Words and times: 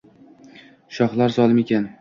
shohlar 0.97 1.37
zolim 1.39 1.63
ekan 1.67 1.89